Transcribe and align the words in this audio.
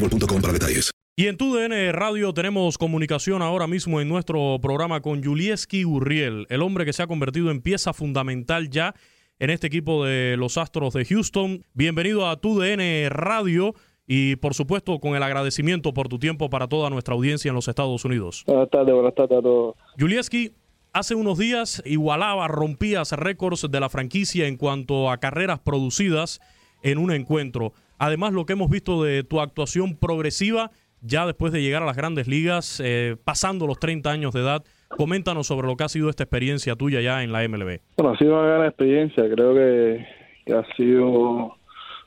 boostmobile.com 0.00 0.40
para 0.40 0.52
detalles. 0.52 0.90
Y 1.16 1.26
en 1.26 1.36
TUDN 1.36 1.92
Radio 1.92 2.32
tenemos 2.32 2.78
comunicación 2.78 3.42
ahora 3.42 3.66
mismo 3.66 4.00
en 4.00 4.08
nuestro 4.08 4.58
programa 4.62 5.00
con 5.00 5.22
Julieski 5.22 5.84
Urriel, 5.84 6.46
el 6.48 6.62
hombre 6.62 6.84
que 6.84 6.92
se 6.92 7.02
ha 7.02 7.08
convertido 7.08 7.50
en 7.50 7.60
pieza 7.60 7.92
fundamental 7.92 8.70
ya 8.70 8.94
en 9.40 9.50
este 9.50 9.66
equipo 9.66 10.04
de 10.04 10.36
los 10.36 10.58
Astros 10.58 10.94
de 10.94 11.04
Houston. 11.04 11.64
Bienvenido 11.74 12.28
a 12.28 12.36
TUDN 12.36 13.10
Radio 13.10 13.74
y 14.06 14.36
por 14.36 14.54
supuesto 14.54 15.00
con 15.00 15.16
el 15.16 15.22
agradecimiento 15.24 15.92
por 15.92 16.08
tu 16.08 16.20
tiempo 16.20 16.50
para 16.50 16.68
toda 16.68 16.88
nuestra 16.88 17.14
audiencia 17.14 17.48
en 17.48 17.56
los 17.56 17.66
Estados 17.66 18.04
Unidos. 18.04 18.44
Buenas 18.46 18.70
tardes, 18.70 18.94
buenas 18.94 19.14
tardes 19.16 19.38
a 19.38 19.42
todos. 19.42 19.74
Julieski, 19.98 20.52
hace 20.92 21.16
unos 21.16 21.36
días 21.36 21.82
igualaba, 21.84 22.46
rompías 22.46 23.10
récords 23.10 23.66
de 23.68 23.80
la 23.80 23.88
franquicia 23.88 24.46
en 24.46 24.56
cuanto 24.56 25.10
a 25.10 25.18
carreras 25.18 25.58
producidas 25.58 26.40
en 26.84 26.98
un 26.98 27.10
encuentro. 27.10 27.72
Además, 27.98 28.32
lo 28.32 28.44
que 28.46 28.52
hemos 28.54 28.70
visto 28.70 29.02
de 29.02 29.24
tu 29.24 29.40
actuación 29.40 29.96
progresiva 29.96 30.70
ya 31.00 31.26
después 31.26 31.52
de 31.52 31.62
llegar 31.62 31.82
a 31.82 31.86
las 31.86 31.96
grandes 31.96 32.26
ligas, 32.26 32.82
eh, 32.84 33.16
pasando 33.24 33.66
los 33.68 33.78
30 33.78 34.10
años 34.10 34.32
de 34.34 34.40
edad, 34.40 34.64
coméntanos 34.88 35.46
sobre 35.46 35.68
lo 35.68 35.76
que 35.76 35.84
ha 35.84 35.88
sido 35.88 36.10
esta 36.10 36.24
experiencia 36.24 36.74
tuya 36.74 37.00
ya 37.00 37.22
en 37.22 37.30
la 37.30 37.44
MLB. 37.46 37.78
Bueno, 37.96 38.14
ha 38.14 38.18
sido 38.18 38.36
una 38.38 38.48
gran 38.48 38.66
experiencia. 38.66 39.24
Creo 39.32 39.54
que, 39.54 40.04
ha 40.52 40.64
sido 40.76 41.54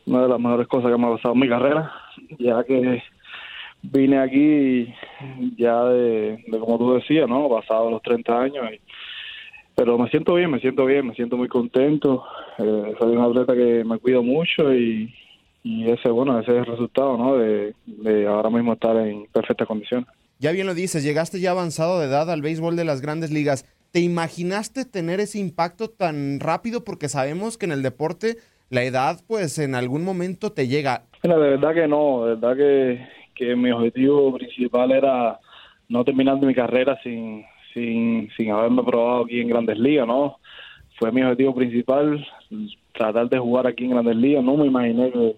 una 0.06 0.22
de 0.24 0.28
las 0.28 0.40
mejores 0.40 0.68
cosas 0.68 0.92
que 0.92 0.98
me 0.98 1.08
ha 1.08 1.12
pasado 1.16 1.34
en 1.36 1.40
mi 1.40 1.48
carrera, 1.48 1.92
ya 2.40 2.64
que 2.66 3.02
vine 3.84 4.18
aquí 4.20 4.94
ya 5.58 5.84
de, 5.86 6.44
de 6.48 6.60
como 6.60 6.78
tú 6.78 6.94
decías, 6.96 7.30
¿no? 7.30 7.48
Pasado 7.50 7.90
los 7.92 8.02
30 8.02 8.42
años. 8.42 8.66
y- 8.74 8.80
pero 9.74 9.98
me 9.98 10.10
siento 10.10 10.34
bien, 10.36 10.52
me 10.52 10.60
siento 10.60 10.86
bien, 10.86 11.08
me 11.08 11.16
siento 11.16 11.38
muy 11.38 11.48
contento. 11.48 12.26
Eh, 12.60 12.94
soy 13.00 13.16
un 13.16 13.24
atleta 13.24 13.56
que 13.56 13.84
me 13.86 13.98
cuido 14.00 14.22
mucho 14.22 14.72
y, 14.76 15.12
y 15.64 15.90
ese, 15.90 16.10
bueno, 16.10 16.40
ese 16.40 16.52
es 16.52 16.58
el 16.58 16.66
resultado, 16.66 17.18
¿no? 17.18 17.38
De, 17.38 17.74
de 17.86 18.28
ahora 18.28 18.50
mismo 18.50 18.74
estar 18.74 18.96
en 18.98 19.26
perfectas 19.32 19.68
condiciones. 19.68 20.08
Ya 20.40 20.52
bien 20.52 20.66
lo 20.66 20.74
dices, 20.74 21.04
llegaste 21.04 21.40
ya 21.40 21.52
avanzado 21.52 22.00
de 22.00 22.08
edad 22.08 22.30
al 22.32 22.42
béisbol 22.42 22.76
de 22.76 22.86
las 22.86 23.02
grandes 23.02 23.32
ligas. 23.32 23.66
¿Te 23.92 24.00
imaginaste 24.00 24.86
tener 24.86 25.20
ese 25.20 25.38
impacto 25.38 25.90
tan 25.90 26.40
rápido? 26.40 26.84
Porque 26.84 27.10
sabemos 27.10 27.58
que 27.58 27.66
en 27.66 27.74
el 27.74 27.84
deporte 27.84 28.38
la 28.70 28.84
edad, 28.84 29.20
pues 29.28 29.60
en 29.60 29.76
algún 29.76 30.04
momento 30.04 30.52
te 30.52 30.68
llega. 30.68 31.04
Mira, 31.24 31.38
de 31.38 31.50
verdad 31.52 31.74
que 31.74 31.88
no, 31.88 32.26
de 32.26 32.36
verdad 32.36 32.56
que, 32.56 33.08
que 33.36 33.56
mi 33.56 33.70
objetivo 33.70 34.34
principal 34.34 34.92
era 34.92 35.40
no 35.90 36.04
terminar 36.06 36.42
mi 36.42 36.56
carrera 36.56 36.98
sin, 37.04 37.44
sin, 37.74 38.30
sin 38.38 38.50
haberme 38.50 38.82
probado 38.82 39.26
aquí 39.26 39.42
en 39.42 39.50
Grandes 39.50 39.78
Ligas, 39.78 40.08
¿no? 40.08 40.38
Fue 40.98 41.12
mi 41.12 41.22
objetivo 41.22 41.54
principal 41.54 42.26
tratar 42.94 43.30
de 43.30 43.38
jugar 43.38 43.68
aquí 43.68 43.84
en 43.84 43.92
Grandes 43.92 44.16
Ligas. 44.16 44.44
No 44.44 44.56
me 44.56 44.68
imaginé 44.68 45.12
que, 45.12 45.36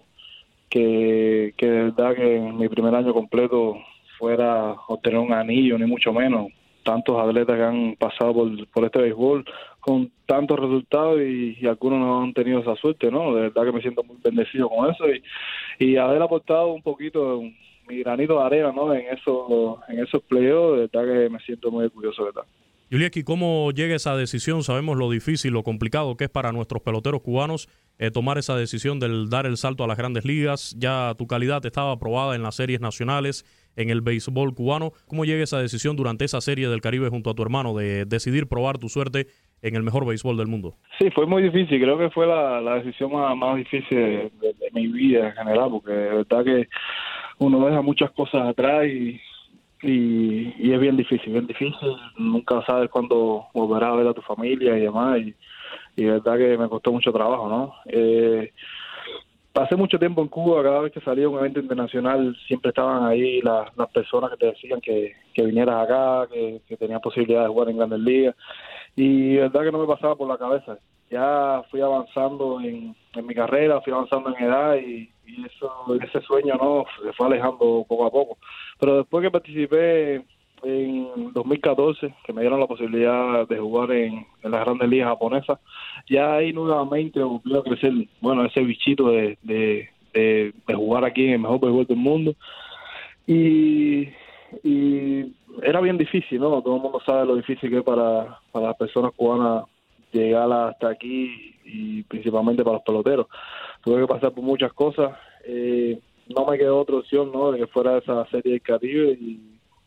que, 0.74 1.54
que 1.56 1.66
de 1.66 1.82
verdad 1.84 2.16
que 2.16 2.36
en 2.36 2.58
mi 2.58 2.68
primer 2.68 2.92
año 2.96 3.14
completo 3.14 3.78
fuera 4.18 4.72
obtener 4.88 5.20
un 5.20 5.32
anillo, 5.32 5.78
ni 5.78 5.86
mucho 5.86 6.12
menos. 6.12 6.48
Tantos 6.82 7.16
atletas 7.16 7.56
que 7.56 7.62
han 7.62 7.96
pasado 7.96 8.34
por, 8.34 8.68
por 8.68 8.84
este 8.84 8.98
béisbol 8.98 9.44
con 9.78 10.10
tantos 10.26 10.58
resultados 10.58 11.20
y, 11.20 11.64
algunos 11.64 12.00
no 12.00 12.22
han 12.24 12.34
tenido 12.34 12.58
esa 12.58 12.74
suerte, 12.74 13.08
¿no? 13.08 13.32
De 13.36 13.42
verdad 13.42 13.66
que 13.66 13.72
me 13.72 13.82
siento 13.82 14.02
muy 14.02 14.16
bendecido 14.22 14.68
con 14.68 14.90
eso 14.90 15.04
y, 15.08 15.22
y 15.78 15.96
haber 15.96 16.20
aportado 16.20 16.72
un 16.72 16.82
poquito 16.82 17.40
mi 17.86 18.00
granito 18.00 18.40
de 18.40 18.44
arena, 18.44 18.72
¿no? 18.72 18.92
En 18.92 19.06
esos, 19.16 19.78
en 19.88 20.00
esos 20.00 20.22
playoffs, 20.24 20.74
de 20.74 20.88
verdad 20.88 21.22
que 21.22 21.30
me 21.30 21.38
siento 21.38 21.70
muy 21.70 21.84
orgulloso, 21.84 22.24
verdad. 22.24 22.42
Yulieski, 22.94 23.24
¿cómo 23.24 23.72
llega 23.72 23.96
esa 23.96 24.16
decisión? 24.16 24.62
Sabemos 24.62 24.96
lo 24.96 25.10
difícil, 25.10 25.52
lo 25.52 25.64
complicado 25.64 26.16
que 26.16 26.24
es 26.26 26.30
para 26.30 26.52
nuestros 26.52 26.80
peloteros 26.80 27.22
cubanos 27.22 27.68
eh, 27.98 28.12
tomar 28.12 28.38
esa 28.38 28.56
decisión 28.56 29.00
del 29.00 29.28
dar 29.28 29.46
el 29.46 29.56
salto 29.56 29.82
a 29.82 29.88
las 29.88 29.98
grandes 29.98 30.24
ligas. 30.24 30.76
Ya 30.78 31.12
tu 31.18 31.26
calidad 31.26 31.66
estaba 31.66 31.90
aprobada 31.90 32.36
en 32.36 32.44
las 32.44 32.54
series 32.54 32.80
nacionales, 32.80 33.44
en 33.74 33.90
el 33.90 34.00
béisbol 34.00 34.54
cubano. 34.54 34.92
¿Cómo 35.08 35.24
llega 35.24 35.42
esa 35.42 35.58
decisión 35.58 35.96
durante 35.96 36.24
esa 36.24 36.40
serie 36.40 36.68
del 36.68 36.80
Caribe 36.80 37.08
junto 37.08 37.30
a 37.30 37.34
tu 37.34 37.42
hermano 37.42 37.74
de 37.74 38.04
decidir 38.04 38.46
probar 38.46 38.78
tu 38.78 38.88
suerte 38.88 39.26
en 39.60 39.74
el 39.74 39.82
mejor 39.82 40.06
béisbol 40.06 40.36
del 40.36 40.46
mundo? 40.46 40.76
Sí, 41.00 41.10
fue 41.10 41.26
muy 41.26 41.42
difícil. 41.42 41.80
Creo 41.82 41.98
que 41.98 42.10
fue 42.10 42.28
la, 42.28 42.60
decisión 42.76 43.10
más, 43.36 43.56
difícil 43.56 43.98
de, 43.98 44.30
de- 44.40 44.54
de 44.54 44.70
mi 44.72 44.86
vida 44.86 45.30
en 45.30 45.34
general, 45.34 45.68
porque 45.68 45.90
de 45.90 46.14
verdad 46.14 46.44
que 46.44 46.68
uno 47.38 47.66
deja 47.66 47.82
muchas 47.82 48.12
cosas 48.12 48.46
atrás 48.50 48.86
y, 48.86 49.20
y, 49.84 50.54
y 50.58 50.72
es 50.72 50.80
bien 50.80 50.96
difícil, 50.96 51.32
bien 51.32 51.46
difícil. 51.46 51.96
Nunca 52.16 52.64
sabes 52.66 52.90
cuándo 52.90 53.46
volverás 53.52 53.90
a 53.90 53.96
ver 53.96 54.08
a 54.08 54.14
tu 54.14 54.22
familia 54.22 54.76
y 54.76 54.82
demás. 54.82 55.20
Y, 55.96 56.04
verdad 56.04 56.36
que 56.38 56.58
me 56.58 56.68
costó 56.68 56.90
mucho 56.90 57.12
trabajo, 57.12 57.48
¿no? 57.48 57.74
Eh, 57.86 58.52
pasé 59.52 59.76
mucho 59.76 59.98
tiempo 59.98 60.22
en 60.22 60.28
Cuba, 60.28 60.62
cada 60.62 60.80
vez 60.80 60.92
que 60.92 61.00
salía 61.00 61.28
un 61.28 61.38
evento 61.38 61.60
internacional 61.60 62.36
siempre 62.48 62.70
estaban 62.70 63.04
ahí 63.04 63.40
las, 63.42 63.76
las 63.76 63.88
personas 63.90 64.30
que 64.32 64.36
te 64.36 64.46
decían 64.46 64.80
que, 64.80 65.12
que 65.32 65.44
vinieras 65.44 65.84
acá, 65.84 66.26
que, 66.32 66.60
que 66.66 66.76
tenías 66.76 67.00
posibilidad 67.00 67.42
de 67.42 67.48
jugar 67.48 67.68
en 67.68 67.76
grandes 67.76 68.00
ligas 68.00 68.34
y 68.96 69.36
verdad 69.36 69.62
que 69.62 69.72
no 69.72 69.78
me 69.78 69.86
pasaba 69.86 70.16
por 70.16 70.28
la 70.28 70.38
cabeza. 70.38 70.78
Ya 71.10 71.62
fui 71.70 71.80
avanzando 71.80 72.60
en, 72.60 72.96
en 73.14 73.26
mi 73.26 73.34
carrera, 73.34 73.80
fui 73.80 73.92
avanzando 73.92 74.34
en 74.36 74.44
edad 74.44 74.76
y, 74.76 75.08
y 75.36 75.44
eso 75.44 75.70
ese 76.02 76.20
sueño 76.22 76.54
no 76.54 76.84
se 77.02 77.12
fue 77.12 77.26
alejando 77.26 77.84
poco 77.88 78.06
a 78.06 78.10
poco. 78.10 78.38
Pero 78.78 78.98
después 78.98 79.22
que 79.22 79.30
participé 79.30 80.24
en 80.62 81.32
2014, 81.32 82.14
que 82.24 82.32
me 82.32 82.40
dieron 82.40 82.60
la 82.60 82.66
posibilidad 82.66 83.46
de 83.46 83.58
jugar 83.58 83.92
en, 83.92 84.26
en 84.42 84.50
las 84.50 84.64
grandes 84.64 84.88
ligas 84.88 85.08
japonesas, 85.08 85.58
ya 86.08 86.34
ahí 86.34 86.52
nuevamente 86.52 87.22
volvió 87.22 87.60
a 87.60 87.64
crecer, 87.64 87.92
bueno, 88.20 88.44
ese 88.44 88.60
bichito 88.60 89.08
de, 89.10 89.38
de 89.42 90.74
jugar 90.74 91.04
aquí 91.04 91.26
en 91.26 91.32
el 91.32 91.38
mejor 91.40 91.60
béisbol 91.60 91.86
del 91.86 91.96
mundo. 91.96 92.34
Y, 93.26 94.08
y 94.62 95.34
era 95.62 95.80
bien 95.80 95.98
difícil, 95.98 96.40
¿no? 96.40 96.62
Todo 96.62 96.76
el 96.76 96.82
mundo 96.82 97.00
sabe 97.04 97.26
lo 97.26 97.36
difícil 97.36 97.70
que 97.70 97.78
es 97.78 97.84
para, 97.84 98.38
para 98.52 98.68
las 98.68 98.76
personas 98.76 99.12
cubanas 99.16 99.64
llegar 100.12 100.50
hasta 100.52 100.90
aquí 100.90 101.54
y 101.64 102.02
principalmente 102.04 102.62
para 102.62 102.76
los 102.76 102.84
peloteros. 102.84 103.26
Tuve 103.84 104.00
que 104.02 104.06
pasar 104.06 104.32
por 104.32 104.42
muchas 104.44 104.72
cosas. 104.72 105.16
Eh, 105.46 105.98
no 106.34 106.46
me 106.46 106.56
quedó 106.58 106.80
otra 106.80 106.96
opción, 106.96 107.30
¿no? 107.32 107.52
De 107.52 107.58
que 107.58 107.66
fuera 107.66 107.98
esa 107.98 108.26
serie 108.30 108.52
del 108.52 108.62
Caribe 108.62 109.12
y, 109.20 109.40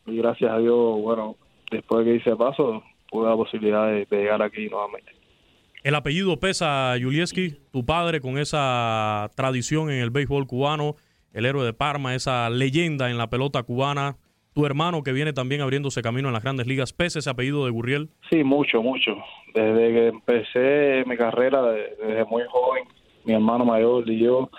y 0.06 0.16
gracias 0.18 0.50
a 0.50 0.58
Dios, 0.58 1.00
bueno, 1.02 1.36
después 1.70 2.04
de 2.06 2.12
que 2.12 2.16
hice 2.18 2.36
paso, 2.36 2.82
pude 3.10 3.28
la 3.28 3.36
posibilidad 3.36 3.88
de, 3.88 4.06
de 4.06 4.16
llegar 4.16 4.40
aquí 4.42 4.68
nuevamente. 4.68 5.10
El 5.82 5.94
apellido 5.94 6.38
pesa, 6.38 6.94
Julieski, 7.00 7.56
tu 7.72 7.84
padre 7.84 8.20
con 8.20 8.38
esa 8.38 9.30
tradición 9.36 9.90
en 9.90 10.00
el 10.00 10.10
béisbol 10.10 10.46
cubano, 10.46 10.96
el 11.32 11.46
héroe 11.46 11.64
de 11.64 11.72
Parma, 11.72 12.14
esa 12.14 12.50
leyenda 12.50 13.10
en 13.10 13.18
la 13.18 13.28
pelota 13.30 13.62
cubana, 13.62 14.16
tu 14.54 14.66
hermano 14.66 15.02
que 15.04 15.12
viene 15.12 15.32
también 15.32 15.60
abriéndose 15.60 16.02
camino 16.02 16.28
en 16.28 16.34
las 16.34 16.42
grandes 16.42 16.66
ligas, 16.66 16.92
¿pesa 16.92 17.20
ese 17.20 17.30
apellido 17.30 17.64
de 17.64 17.70
Gurriel? 17.70 18.10
Sí, 18.30 18.42
mucho, 18.42 18.82
mucho. 18.82 19.16
Desde 19.54 19.92
que 19.92 20.06
empecé 20.08 21.04
mi 21.06 21.16
carrera, 21.16 21.62
de- 21.62 21.96
desde 22.02 22.24
muy 22.24 22.42
joven, 22.48 22.84
mi 23.28 23.34
hermano 23.34 23.64
mayor 23.66 24.08
y 24.10 24.20
yo 24.20 24.50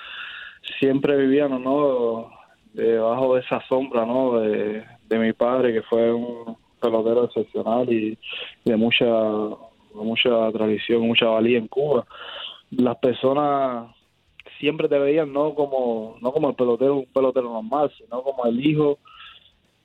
siempre 0.79 1.17
vivíamos, 1.17 1.59
¿no? 1.59 2.29
Debajo 2.73 3.33
de 3.33 3.41
esa 3.41 3.59
sombra, 3.67 4.05
¿no? 4.05 4.39
De, 4.39 4.85
de 5.07 5.17
mi 5.17 5.33
padre, 5.33 5.73
que 5.73 5.81
fue 5.81 6.13
un 6.13 6.55
pelotero 6.79 7.25
excepcional 7.25 7.91
y 7.91 8.17
de 8.63 8.77
mucha, 8.77 9.05
mucha 9.95 10.51
tradición, 10.51 11.01
mucha 11.01 11.25
valía 11.25 11.57
en 11.57 11.67
Cuba. 11.67 12.05
Las 12.69 12.97
personas 12.97 13.87
siempre 14.59 14.87
te 14.87 14.99
veían 14.99 15.33
no 15.33 15.55
como 15.55 16.17
no 16.21 16.31
como 16.31 16.49
el 16.49 16.55
pelotero 16.55 16.97
un 16.97 17.05
pelotero 17.05 17.49
normal 17.49 17.91
sino 17.97 18.21
como 18.21 18.45
el 18.45 18.63
hijo 18.63 18.99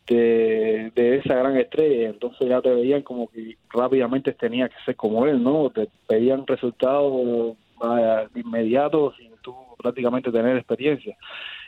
de, 0.08 0.90
de 0.96 1.16
esa 1.18 1.36
gran 1.36 1.56
estrella 1.56 2.08
entonces 2.08 2.48
ya 2.48 2.60
te 2.60 2.74
veían 2.74 3.02
como 3.02 3.28
que 3.28 3.56
rápidamente 3.70 4.32
tenía 4.32 4.68
que 4.68 4.74
ser 4.84 4.96
como 4.96 5.26
él 5.26 5.40
no 5.42 5.70
te 5.70 5.88
pedían 6.08 6.44
resultados 6.44 7.56
vaya, 7.84 8.28
inmediatos 8.34 9.16
sin 9.16 9.32
tú 9.42 9.54
prácticamente 9.78 10.32
tener 10.32 10.56
experiencia 10.56 11.16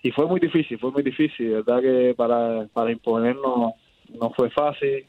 y 0.02 0.10
fue 0.10 0.26
muy 0.26 0.40
difícil 0.40 0.78
fue 0.78 0.90
muy 0.90 1.02
difícil 1.02 1.52
verdad 1.52 1.80
que 1.80 2.14
para 2.16 2.66
para 2.72 2.90
imponernos 2.90 3.72
no 4.08 4.30
fue 4.36 4.50
fácil 4.50 5.06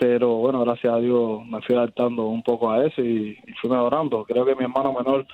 pero 0.00 0.36
bueno, 0.36 0.64
gracias 0.64 0.94
a 0.94 0.96
Dios 0.96 1.44
me 1.44 1.60
fui 1.60 1.76
adaptando 1.76 2.26
un 2.26 2.42
poco 2.42 2.70
a 2.70 2.86
eso 2.86 3.02
y, 3.02 3.38
y 3.46 3.52
fui 3.60 3.68
mejorando. 3.68 4.24
Creo 4.24 4.46
que 4.46 4.54
mi 4.54 4.64
hermano 4.64 4.94
menor 4.94 5.26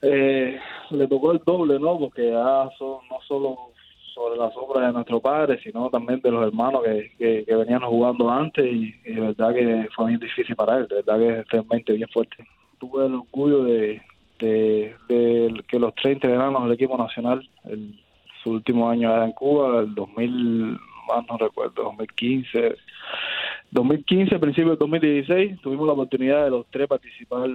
eh, 0.00 0.58
le 0.90 1.06
tocó 1.06 1.32
el 1.32 1.42
doble, 1.44 1.78
¿no? 1.78 1.98
Porque 1.98 2.30
ya 2.30 2.70
son 2.78 3.06
no 3.10 3.20
solo 3.28 3.58
sobre 4.14 4.38
las 4.38 4.56
obras 4.56 4.86
de 4.86 4.92
nuestro 4.94 5.20
padre, 5.20 5.60
sino 5.62 5.90
también 5.90 6.22
de 6.22 6.30
los 6.30 6.46
hermanos 6.46 6.84
que, 7.18 7.44
venían 7.46 7.82
jugando 7.82 8.30
antes 8.30 8.64
y, 8.64 8.94
y 9.04 9.12
de 9.12 9.20
verdad 9.20 9.52
que 9.52 9.88
fue 9.94 10.06
bien 10.06 10.20
difícil 10.20 10.56
para 10.56 10.78
él, 10.78 10.88
de 10.88 10.94
verdad 11.02 11.18
que 11.18 11.40
es 11.40 11.48
realmente 11.48 11.92
bien 11.92 12.08
fuerte. 12.08 12.36
Tuve 12.78 13.04
el 13.04 13.14
orgullo 13.14 13.64
de, 13.64 14.00
de, 14.38 14.94
de 15.08 15.64
que 15.68 15.78
los 15.78 15.94
30 15.94 16.28
veranos 16.28 16.64
del 16.64 16.72
equipo 16.72 16.96
nacional, 16.96 17.48
el, 17.64 17.98
su 18.42 18.50
último 18.50 18.88
año 18.88 19.12
era 19.12 19.24
en 19.24 19.32
Cuba, 19.32 19.80
el 19.80 19.94
2000, 19.94 20.78
más 21.08 21.26
no 21.28 21.38
recuerdo, 21.38 21.84
2015, 21.84 22.76
2015, 23.70 24.38
principio 24.38 24.70
del 24.70 24.78
2016, 24.78 25.60
tuvimos 25.60 25.86
la 25.86 25.92
oportunidad 25.94 26.44
de 26.44 26.50
los 26.50 26.66
tres 26.70 26.88
participar 26.88 27.48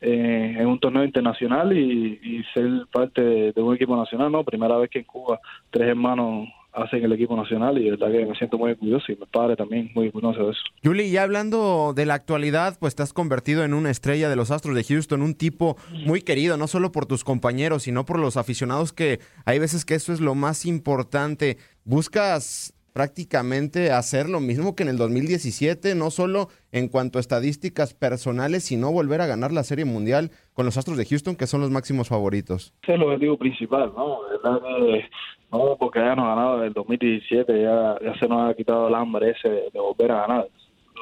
eh, 0.00 0.56
en 0.58 0.66
un 0.66 0.78
torneo 0.78 1.04
internacional 1.04 1.76
y, 1.76 2.18
y 2.22 2.44
ser 2.52 2.86
parte 2.92 3.22
de, 3.22 3.52
de, 3.52 3.62
un 3.62 3.74
equipo 3.74 3.96
nacional, 3.96 4.30
¿no? 4.30 4.44
Primera 4.44 4.76
vez 4.76 4.90
que 4.90 4.98
en 4.98 5.04
Cuba 5.04 5.40
tres 5.70 5.88
hermanos 5.88 6.48
hacen 6.74 7.04
el 7.04 7.12
equipo 7.12 7.36
nacional 7.36 7.78
y 7.78 7.90
me 7.90 8.34
siento 8.36 8.58
muy 8.58 8.72
orgulloso 8.72 9.12
y 9.12 9.16
mi 9.16 9.26
padre 9.26 9.56
también 9.56 9.90
muy 9.94 10.08
orgulloso 10.08 10.46
de 10.46 10.52
eso. 10.52 10.60
Yuli, 10.82 11.10
ya 11.10 11.22
hablando 11.22 11.92
de 11.94 12.06
la 12.06 12.14
actualidad, 12.14 12.76
pues 12.78 12.94
te 12.94 13.02
has 13.02 13.12
convertido 13.12 13.64
en 13.64 13.74
una 13.74 13.90
estrella 13.90 14.28
de 14.28 14.36
los 14.36 14.50
Astros 14.50 14.74
de 14.74 14.84
Houston, 14.84 15.22
un 15.22 15.34
tipo 15.34 15.76
muy 16.04 16.22
querido, 16.22 16.56
no 16.56 16.66
solo 16.66 16.92
por 16.92 17.06
tus 17.06 17.24
compañeros, 17.24 17.84
sino 17.84 18.04
por 18.04 18.18
los 18.18 18.36
aficionados 18.36 18.92
que 18.92 19.20
hay 19.44 19.58
veces 19.58 19.84
que 19.84 19.94
eso 19.94 20.12
es 20.12 20.20
lo 20.20 20.34
más 20.34 20.66
importante. 20.66 21.58
Buscas 21.84 22.74
prácticamente 22.94 23.90
hacer 23.90 24.28
lo 24.28 24.38
mismo 24.38 24.76
que 24.76 24.84
en 24.84 24.88
el 24.88 24.96
2017, 24.96 25.96
no 25.96 26.10
solo 26.10 26.48
en 26.70 26.88
cuanto 26.88 27.18
a 27.18 27.20
estadísticas 27.20 27.92
personales, 27.92 28.62
sino 28.62 28.92
volver 28.92 29.20
a 29.20 29.26
ganar 29.26 29.50
la 29.50 29.64
Serie 29.64 29.84
Mundial 29.84 30.30
con 30.52 30.64
los 30.64 30.76
Astros 30.76 30.96
de 30.96 31.04
Houston, 31.04 31.34
que 31.34 31.48
son 31.48 31.60
los 31.60 31.72
máximos 31.72 32.08
favoritos. 32.08 32.72
Ese 32.84 32.92
es 32.92 33.00
el 33.00 33.02
objetivo 33.02 33.36
principal, 33.36 33.92
¿no? 33.96 34.20
¿Verdad 34.30 34.60
que, 34.62 35.04
no 35.50 35.76
porque 35.76 35.98
hayamos 35.98 36.24
ganado 36.24 36.58
en 36.60 36.68
el 36.68 36.72
2017, 36.72 37.62
ya, 37.62 37.98
ya 38.00 38.14
se 38.18 38.28
nos 38.28 38.48
ha 38.48 38.54
quitado 38.54 38.86
el 38.86 38.94
hambre 38.94 39.30
ese 39.30 39.48
de, 39.48 39.70
de 39.72 39.80
volver 39.80 40.12
a 40.12 40.20
ganar. 40.20 40.48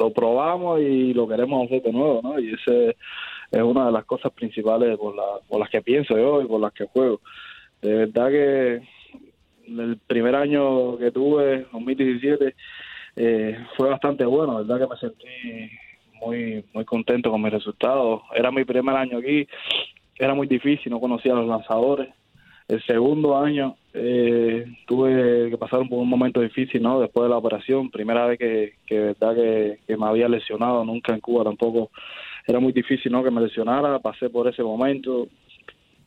Lo 0.01 0.11
probamos 0.11 0.81
y 0.81 1.13
lo 1.13 1.29
queremos 1.29 1.67
hacer 1.67 1.83
de 1.83 1.93
nuevo, 1.93 2.21
¿no? 2.23 2.41
Y 2.41 2.55
ese 2.55 2.97
es 3.51 3.63
una 3.63 3.85
de 3.85 3.93
las 3.93 4.07
cosas 4.07 4.33
principales 4.33 4.97
por, 4.97 5.15
la, 5.15 5.25
por 5.47 5.61
las 5.61 5.69
que 5.69 5.83
pienso 5.83 6.17
yo 6.17 6.41
y 6.41 6.47
por 6.47 6.59
las 6.59 6.73
que 6.73 6.87
juego. 6.87 7.21
De 7.83 7.93
verdad 7.93 8.31
que 8.31 8.83
el 9.67 9.99
primer 10.07 10.35
año 10.35 10.97
que 10.99 11.11
tuve, 11.11 11.67
2017, 11.73 12.55
eh, 13.17 13.59
fue 13.77 13.91
bastante 13.91 14.25
bueno, 14.25 14.57
verdad 14.57 14.81
que 14.81 14.87
me 14.87 14.97
sentí 14.97 15.71
muy 16.25 16.65
muy 16.73 16.85
contento 16.85 17.31
con 17.31 17.43
mis 17.43 17.53
resultados. 17.53 18.23
Era 18.35 18.51
mi 18.51 18.65
primer 18.65 18.97
año 18.97 19.19
aquí, 19.19 19.47
era 20.19 20.35
muy 20.35 20.47
difícil, 20.47 20.91
no 20.91 21.01
conocía 21.01 21.33
a 21.33 21.37
los 21.37 21.49
lanzadores. 21.49 22.09
El 22.69 22.83
segundo 22.85 23.37
año 23.37 23.77
eh, 23.93 24.65
tuve 24.87 25.51
que 25.51 25.59
pasar 25.59 25.87
por 25.89 25.99
un 25.99 26.09
momento 26.09 26.41
difícil, 26.41 26.83
¿no? 26.83 27.01
Después 27.01 27.25
de 27.25 27.31
la 27.31 27.37
operación, 27.37 27.91
primera 27.91 28.27
vez 28.27 28.39
que, 28.39 28.75
que 28.87 28.99
verdad 28.99 29.35
que, 29.35 29.81
que 29.87 29.97
me 29.97 30.07
había 30.07 30.29
lesionado, 30.29 30.85
nunca 30.85 31.13
en 31.13 31.21
Cuba 31.21 31.45
tampoco 31.45 31.91
era 32.47 32.61
muy 32.61 32.73
difícil, 32.73 33.13
¿no? 33.13 33.23
Que 33.23 33.31
me 33.31 33.41
lesionara, 33.41 33.99
pasé 33.99 34.31
por 34.31 34.49
ese 34.49 34.63
momento, 34.63 35.29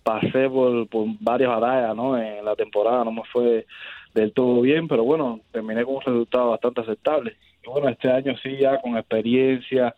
pasé 0.05 0.47
por, 0.47 0.87
por 0.87 1.07
varias 1.19 1.49
batallas 1.49 1.95
¿no? 1.95 2.15
en 2.15 2.45
la 2.45 2.55
temporada, 2.55 3.03
no 3.03 3.11
me 3.11 3.23
fue 3.33 3.65
del 4.13 4.31
todo 4.33 4.61
bien, 4.61 4.87
pero 4.87 5.03
bueno, 5.03 5.39
terminé 5.51 5.83
con 5.83 5.95
un 5.95 6.01
resultado 6.01 6.51
bastante 6.51 6.81
aceptable. 6.81 7.35
Y 7.63 7.67
bueno, 7.67 7.89
este 7.89 8.11
año 8.11 8.35
sí, 8.37 8.55
ya 8.55 8.79
con 8.79 8.95
experiencia, 8.97 9.95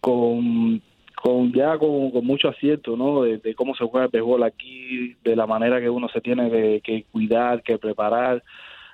con, 0.00 0.80
con 1.20 1.52
ya 1.52 1.76
con, 1.76 2.12
con 2.12 2.24
mucho 2.24 2.48
acierto, 2.48 2.96
¿no? 2.96 3.22
De, 3.22 3.38
de, 3.38 3.54
cómo 3.56 3.74
se 3.74 3.84
juega 3.84 4.06
el 4.06 4.12
béisbol 4.12 4.44
aquí, 4.44 5.16
de 5.24 5.34
la 5.34 5.46
manera 5.46 5.80
que 5.80 5.90
uno 5.90 6.08
se 6.08 6.20
tiene 6.20 6.48
que, 6.48 6.80
que 6.84 7.04
cuidar, 7.10 7.64
que 7.64 7.78
preparar. 7.78 8.44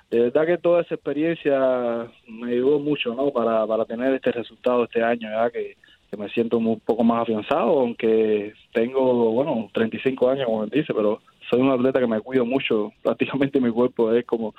De 0.09 0.19
verdad 0.19 0.47
que 0.47 0.57
toda 0.57 0.81
esa 0.81 0.95
experiencia 0.95 2.07
me 2.27 2.53
ayudó 2.53 2.79
mucho, 2.79 3.13
¿no? 3.13 3.29
Para, 3.29 3.67
para 3.67 3.85
tener 3.85 4.11
este 4.15 4.31
resultado 4.31 4.85
este 4.85 5.03
año, 5.03 5.29
ya 5.29 5.51
que 5.51 5.77
que 6.13 6.21
me 6.21 6.29
siento 6.29 6.59
un 6.59 6.79
poco 6.79 7.03
más 7.03 7.23
afianzado, 7.23 7.79
aunque 7.79 8.53
tengo, 8.71 9.31
bueno, 9.31 9.69
35 9.73 10.29
años, 10.29 10.45
como 10.45 10.67
dice, 10.67 10.93
pero 10.93 11.21
soy 11.49 11.61
un 11.61 11.71
atleta 11.71 11.99
que 11.99 12.07
me 12.07 12.21
cuido 12.21 12.45
mucho, 12.45 12.91
prácticamente 13.03 13.59
mi 13.59 13.71
cuerpo 13.71 14.11
es 14.11 14.25
como, 14.25 14.53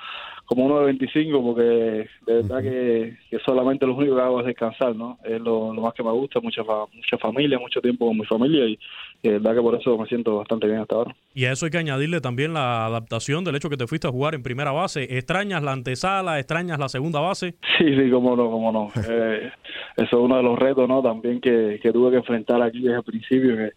como 0.45 0.65
uno 0.65 0.79
de 0.79 0.85
25, 0.85 1.43
porque 1.43 2.07
de 2.25 2.33
verdad 2.33 2.61
que, 2.61 3.17
que 3.29 3.39
solamente 3.45 3.85
lo 3.85 3.95
único 3.95 4.15
que 4.15 4.21
hago 4.21 4.39
es 4.39 4.45
descansar, 4.45 4.95
¿no? 4.95 5.17
Es 5.23 5.39
lo, 5.41 5.73
lo 5.73 5.81
más 5.81 5.93
que 5.93 6.03
me 6.03 6.11
gusta, 6.11 6.39
mucha, 6.39 6.63
mucha 6.63 7.17
familia, 7.17 7.59
mucho 7.59 7.81
tiempo 7.81 8.07
con 8.07 8.17
mi 8.17 8.25
familia 8.25 8.65
y, 8.65 8.79
y 9.21 9.29
de 9.29 9.39
verdad 9.39 9.55
que 9.55 9.61
por 9.61 9.75
eso 9.75 9.97
me 9.97 10.05
siento 10.07 10.37
bastante 10.37 10.67
bien 10.67 10.79
hasta 10.79 10.95
ahora. 10.95 11.15
Y 11.33 11.45
a 11.45 11.51
eso 11.51 11.65
hay 11.65 11.71
que 11.71 11.77
añadirle 11.77 12.21
también 12.21 12.53
la 12.53 12.85
adaptación 12.85 13.43
del 13.43 13.55
hecho 13.55 13.69
que 13.69 13.77
te 13.77 13.87
fuiste 13.87 14.07
a 14.07 14.11
jugar 14.11 14.35
en 14.35 14.43
primera 14.43 14.71
base. 14.71 15.03
¿Extrañas 15.17 15.63
la 15.63 15.73
antesala? 15.73 16.39
¿Extrañas 16.39 16.79
la 16.79 16.89
segunda 16.89 17.19
base? 17.19 17.55
Sí, 17.77 17.93
sí, 17.93 18.09
cómo 18.09 18.37
no, 18.37 18.49
cómo 18.49 18.71
no. 18.71 18.91
Eh, 19.07 19.51
eso 19.97 20.05
es 20.05 20.13
uno 20.13 20.37
de 20.37 20.43
los 20.43 20.57
retos, 20.57 20.87
¿no? 20.87 21.01
También 21.01 21.41
que, 21.41 21.79
que 21.81 21.91
tuve 21.91 22.11
que 22.11 22.17
enfrentar 22.17 22.61
aquí 22.61 22.79
desde 22.79 22.97
el 22.97 23.03
principio, 23.03 23.55
que, 23.55 23.71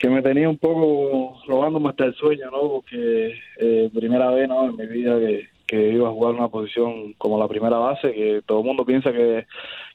que 0.00 0.08
me 0.08 0.22
tenía 0.22 0.48
un 0.48 0.56
poco 0.56 1.38
robándome 1.46 1.90
hasta 1.90 2.06
el 2.06 2.14
sueño, 2.14 2.50
¿no? 2.50 2.68
Porque 2.70 3.38
eh, 3.58 3.90
primera 3.94 4.30
vez, 4.30 4.48
¿no? 4.48 4.70
En 4.70 4.76
mi 4.76 4.86
vida 4.86 5.18
que, 5.18 5.92
iba 5.92 6.08
a 6.08 6.12
jugar 6.12 6.34
una 6.34 6.48
posición 6.48 7.12
como 7.18 7.38
la 7.38 7.46
primera 7.46 7.76
base, 7.76 8.12
que 8.12 8.42
todo 8.44 8.60
el 8.60 8.64
mundo 8.64 8.84
piensa 8.84 9.12
que, 9.12 9.46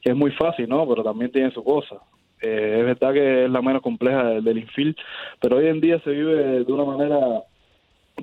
es 0.04 0.16
muy 0.16 0.30
fácil, 0.32 0.70
¿no? 0.70 0.88
Pero 0.88 1.04
también 1.04 1.32
tiene 1.32 1.50
su 1.50 1.64
cosa. 1.64 1.96
Eh, 2.40 2.78
es 2.80 2.86
verdad 2.86 3.14
que 3.14 3.46
es 3.46 3.50
la 3.50 3.64
menos 3.64 3.82
compleja 3.82 4.26
del, 4.26 4.44
del 4.44 4.60
infield, 4.60 4.96
pero 5.42 5.58
hoy 5.58 5.68
en 5.68 5.82
día 5.82 6.00
se 6.02 6.12
vive 6.12 6.64
de 6.64 6.72
una 6.72 6.86
manera 6.86 7.20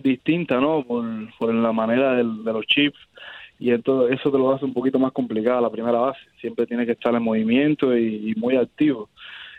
distinta, 0.01 0.61
¿no? 0.61 0.85
Por, 0.85 1.05
por 1.37 1.53
la 1.53 1.73
manera 1.73 2.15
del, 2.15 2.45
de 2.45 2.53
los 2.53 2.65
chips 2.67 2.99
y 3.59 3.71
entonces 3.71 4.21
eso 4.21 4.31
te 4.31 4.39
lo 4.39 4.53
hace 4.53 4.65
un 4.65 4.73
poquito 4.73 5.01
más 5.01 5.13
complicada 5.13 5.61
la 5.61 5.71
primera 5.71 5.99
base. 5.99 6.21
Siempre 6.41 6.67
tiene 6.67 6.87
que 6.87 6.93
estar 6.93 7.15
en 7.15 7.23
movimiento 7.23 7.97
y 7.97 8.35
muy 8.37 8.57
activo. 8.57 9.09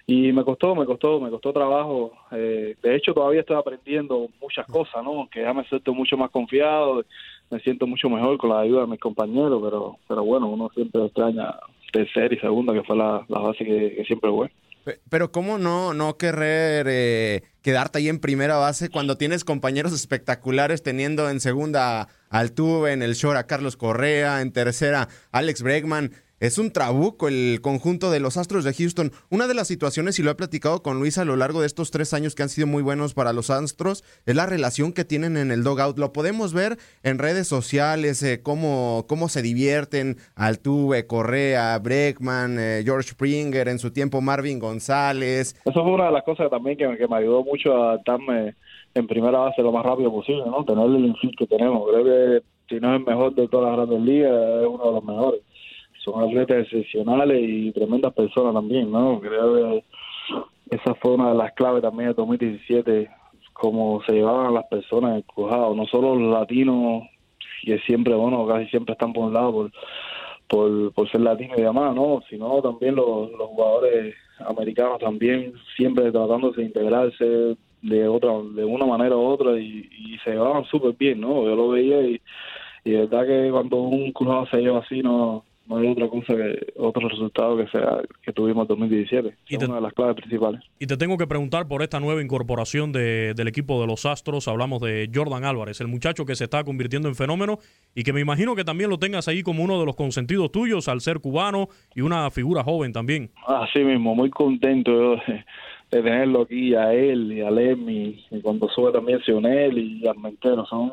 Y 0.05 0.33
me 0.33 0.43
costó, 0.43 0.75
me 0.75 0.85
costó, 0.85 1.19
me 1.21 1.29
costó 1.29 1.53
trabajo. 1.53 2.11
Eh, 2.31 2.75
de 2.81 2.95
hecho, 2.95 3.13
todavía 3.13 3.41
estoy 3.41 3.55
aprendiendo 3.55 4.27
muchas 4.41 4.65
cosas, 4.67 5.01
¿no? 5.03 5.29
Que 5.31 5.41
ya 5.41 5.53
me 5.53 5.63
siento 5.65 5.93
mucho 5.93 6.17
más 6.17 6.29
confiado, 6.29 7.05
me 7.49 7.59
siento 7.61 7.87
mucho 7.87 8.09
mejor 8.09 8.37
con 8.37 8.49
la 8.49 8.59
ayuda 8.59 8.81
de 8.81 8.87
mis 8.87 8.99
compañeros, 8.99 9.61
pero, 9.63 9.97
pero 10.07 10.23
bueno, 10.23 10.49
uno 10.49 10.69
siempre 10.73 11.05
extraña 11.05 11.55
tercera 11.93 12.33
y 12.33 12.39
segunda, 12.39 12.73
que 12.73 12.83
fue 12.83 12.97
la, 12.97 13.23
la 13.29 13.39
base 13.39 13.63
que, 13.63 14.03
siempre 14.05 14.29
fue. 14.29 14.51
Pero 15.09 15.31
¿cómo 15.31 15.57
no, 15.57 15.93
no 15.93 16.17
querer 16.17 16.87
eh, 16.89 17.43
quedarte 17.61 17.99
ahí 17.99 18.09
en 18.09 18.19
primera 18.19 18.57
base 18.57 18.89
cuando 18.89 19.17
tienes 19.17 19.45
compañeros 19.45 19.93
espectaculares 19.93 20.83
teniendo 20.83 21.29
en 21.29 21.39
segunda 21.39 22.01
a 22.01 22.07
Altuve, 22.29 22.91
en 22.91 23.01
el 23.01 23.13
short 23.13 23.37
a 23.37 23.47
Carlos 23.47 23.77
Correa, 23.77 24.41
en 24.41 24.51
tercera 24.51 25.07
Alex 25.31 25.61
Bregman? 25.61 26.11
Es 26.43 26.57
un 26.57 26.71
trabuco 26.71 27.29
el 27.29 27.61
conjunto 27.61 28.11
de 28.11 28.19
los 28.19 28.35
Astros 28.35 28.65
de 28.65 28.73
Houston. 28.73 29.13
Una 29.29 29.47
de 29.47 29.53
las 29.53 29.65
situaciones, 29.65 30.19
y 30.19 30.23
lo 30.23 30.31
he 30.31 30.35
platicado 30.35 30.83
con 30.83 30.99
Luis 30.99 31.17
a 31.17 31.23
lo 31.23 31.37
largo 31.37 31.61
de 31.61 31.67
estos 31.67 31.89
tres 31.89 32.13
años 32.13 32.35
que 32.35 32.43
han 32.43 32.49
sido 32.49 32.67
muy 32.67 32.83
buenos 32.83 33.13
para 33.13 33.31
los 33.31 33.49
Astros, 33.49 34.03
es 34.25 34.35
la 34.35 34.45
relación 34.45 34.91
que 34.91 35.05
tienen 35.05 35.37
en 35.37 35.51
el 35.51 35.63
dogout. 35.63 35.97
Lo 35.97 36.11
podemos 36.11 36.53
ver 36.53 36.77
en 37.01 37.17
redes 37.17 37.47
sociales, 37.47 38.21
eh, 38.23 38.41
cómo, 38.43 39.05
cómo 39.07 39.29
se 39.29 39.41
divierten 39.41 40.17
Altuve, 40.35 41.07
Correa, 41.07 41.79
Breckman, 41.79 42.59
eh, 42.59 42.81
George 42.83 43.11
Springer, 43.11 43.69
en 43.69 43.79
su 43.79 43.93
tiempo 43.93 44.19
Marvin 44.19 44.59
González. 44.59 45.55
Eso 45.63 45.81
fue 45.81 45.93
una 45.93 46.07
de 46.07 46.11
las 46.11 46.25
cosas 46.25 46.49
también 46.49 46.77
que, 46.77 46.97
que 46.97 47.07
me 47.07 47.15
ayudó 47.15 47.45
mucho 47.45 47.71
a 47.71 47.91
adaptarme 47.91 48.53
en 48.93 49.07
primera 49.07 49.39
base 49.39 49.61
lo 49.61 49.71
más 49.71 49.85
rápido 49.85 50.11
posible, 50.11 50.43
¿no? 50.45 50.65
Tener 50.65 50.87
el 50.87 51.05
infield 51.05 51.37
que 51.37 51.47
tenemos. 51.47 51.89
Creo 51.89 52.03
que 52.03 52.43
si 52.67 52.81
no 52.81 52.93
es 52.93 52.99
el 52.99 53.05
mejor 53.05 53.33
de 53.33 53.47
todas 53.47 53.69
las 53.69 53.87
grandes 53.87 54.01
ligas, 54.01 54.33
es 54.33 54.67
uno 54.67 54.85
de 54.87 54.91
los 54.91 55.03
mejores. 55.05 55.41
Son 56.03 56.21
atletas 56.21 56.63
excepcionales 56.63 57.39
y 57.41 57.71
tremendas 57.71 58.13
personas 58.13 58.53
también, 58.53 58.91
¿no? 58.91 59.19
Creo 59.21 59.53
que 59.55 59.83
esa 60.71 60.95
fue 60.95 61.13
una 61.13 61.29
de 61.29 61.37
las 61.37 61.53
claves 61.53 61.81
también 61.81 62.09
de 62.09 62.15
2017, 62.15 63.09
cómo 63.53 64.01
se 64.05 64.13
llevaban 64.13 64.53
las 64.53 64.65
personas 64.65 65.19
escojadas, 65.19 65.75
no 65.75 65.85
solo 65.87 66.15
los 66.15 66.33
latinos, 66.33 67.03
que 67.63 67.79
siempre, 67.79 68.13
bueno, 68.15 68.45
casi 68.47 68.67
siempre 68.67 68.93
están 68.93 69.13
por 69.13 69.25
un 69.25 69.33
lado 69.33 69.51
por, 69.53 69.71
por, 70.47 70.93
por 70.93 71.09
ser 71.09 71.21
latinos 71.21 71.57
y 71.57 71.61
demás, 71.61 71.95
¿no? 71.95 72.21
Sino 72.29 72.61
también 72.61 72.95
los, 72.95 73.29
jugadores 73.31 74.15
americanos 74.45 74.99
también, 74.99 75.53
siempre 75.77 76.11
tratándose 76.11 76.61
de 76.61 76.67
integrarse, 76.67 77.57
de 77.81 78.07
otra 78.07 78.31
de 78.55 78.65
una 78.65 78.85
manera 78.85 79.15
u 79.15 79.21
otra 79.21 79.59
y, 79.59 79.89
se 80.23 80.31
llevaban 80.31 80.63
súper 80.65 80.93
bien, 80.93 81.19
¿no? 81.19 81.43
Yo 81.43 81.55
lo 81.55 81.69
veía 81.69 82.01
y, 82.01 82.21
y 82.85 82.91
de 82.91 82.99
verdad 83.05 83.27
que 83.27 83.51
cuando 83.51 83.77
un 83.77 84.11
cruzado 84.13 84.45
se 84.47 84.57
lleva 84.57 84.79
así 84.79 85.01
no 85.01 85.43
no 85.65 85.77
hay 85.77 85.87
otra 85.87 86.07
cosa 86.09 86.35
que 86.35 86.73
otro 86.77 87.07
resultado 87.07 87.57
que 87.57 87.67
sea 87.67 88.01
que 88.21 88.33
tuvimos 88.33 88.63
en 88.63 88.67
2017. 88.67 89.35
Y 89.47 89.55
es 89.55 89.63
una 89.63 89.75
de 89.75 89.81
las 89.81 89.93
claves 89.93 90.15
principales. 90.15 90.61
Y 90.79 90.87
te 90.87 90.97
tengo 90.97 91.17
que 91.17 91.25
preguntar 91.25 91.67
por 91.67 91.81
esta 91.81 91.99
nueva 91.99 92.21
incorporación 92.21 92.91
de, 92.91 93.33
del 93.33 93.47
equipo 93.47 93.79
de 93.79 93.87
los 93.87 94.05
Astros. 94.05 94.47
Hablamos 94.47 94.81
de 94.81 95.09
Jordan 95.13 95.45
Álvarez, 95.45 95.79
el 95.79 95.87
muchacho 95.87 96.25
que 96.25 96.35
se 96.35 96.45
está 96.45 96.63
convirtiendo 96.63 97.07
en 97.07 97.15
fenómeno 97.15 97.59
y 97.95 98.03
que 98.03 98.11
me 98.11 98.19
imagino 98.21 98.55
que 98.55 98.63
también 98.63 98.89
lo 98.89 98.97
tengas 98.97 99.27
ahí 99.27 99.41
como 99.41 99.63
uno 99.63 99.79
de 99.79 99.85
los 99.85 99.95
consentidos 99.95 100.51
tuyos 100.51 100.87
al 100.87 101.01
ser 101.01 101.19
cubano 101.19 101.69
y 101.95 102.01
una 102.01 102.29
figura 102.29 102.63
joven 102.63 102.91
también. 102.91 103.31
Así 103.47 103.79
mismo, 103.79 104.15
muy 104.15 104.29
contento 104.29 105.15
de 105.15 106.01
tenerlo 106.01 106.41
aquí 106.41 106.75
a 106.75 106.93
él 106.93 107.31
y 107.31 107.41
a 107.41 107.51
Lemmy 107.51 108.25
y 108.31 108.41
cuando 108.41 108.67
sube 108.69 108.91
también 108.91 109.21
Sionel 109.21 109.77
y 109.77 110.07
Armentero 110.07 110.65
son 110.65 110.91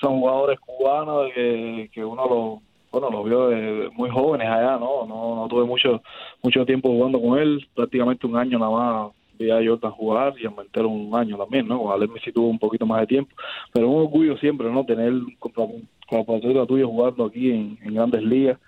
son 0.00 0.20
jugadores 0.20 0.58
cubanos 0.60 1.30
que, 1.34 1.90
que 1.92 2.04
uno 2.04 2.26
los 2.28 2.65
bueno 3.00 3.10
los 3.10 3.24
vio 3.24 3.92
muy 3.92 4.10
jóvenes 4.10 4.48
allá 4.48 4.78
no 4.78 5.06
no, 5.06 5.36
no 5.36 5.48
tuve 5.48 5.64
mucho 5.64 6.02
mucho 6.42 6.64
tiempo 6.64 6.88
jugando 6.88 7.20
con 7.20 7.38
él 7.38 7.66
prácticamente 7.74 8.26
un 8.26 8.36
año 8.36 8.58
nada 8.58 8.70
más 8.70 9.12
vi 9.38 9.50
a 9.50 9.56
Jordan 9.64 9.92
jugar 9.92 10.34
y 10.38 10.46
Armentero 10.46 10.88
un 10.88 11.14
año 11.14 11.36
también 11.36 11.68
no 11.68 11.82
con 11.82 11.92
Alemmy 11.92 12.18
sí 12.24 12.32
tuvo 12.32 12.48
un 12.48 12.58
poquito 12.58 12.86
más 12.86 13.00
de 13.00 13.06
tiempo 13.06 13.34
pero 13.72 13.88
un 13.88 14.02
orgullo 14.02 14.36
siempre 14.38 14.70
no 14.70 14.84
tener 14.84 15.12
como 15.38 15.74
compatriota 16.08 16.66
tuyo 16.66 16.88
jugando 16.88 17.26
aquí 17.26 17.50
en, 17.50 17.78
en 17.82 17.94
grandes 17.94 18.22
ligas 18.22 18.58